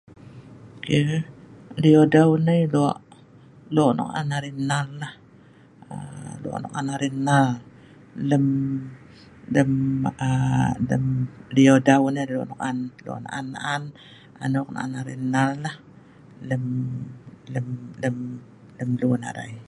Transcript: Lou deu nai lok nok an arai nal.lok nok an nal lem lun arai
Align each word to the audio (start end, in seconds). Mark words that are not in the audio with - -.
Lou 1.83 2.01
deu 2.13 2.31
nai 2.47 2.61
lok 3.75 3.89
nok 3.99 4.11
an 4.19 4.29
arai 4.37 4.53
nal.lok 4.69 6.55
nok 6.63 6.73
an 6.79 6.89
nal 7.01 7.05
lem 18.85 18.91
lun 19.01 19.21
arai 19.29 19.51